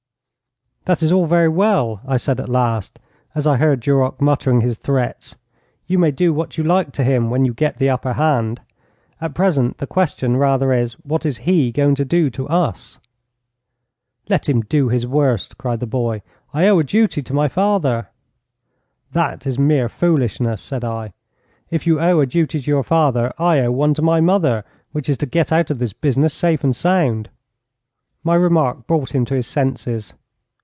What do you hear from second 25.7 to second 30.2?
this business safe and sound.' My remark brought him to his senses.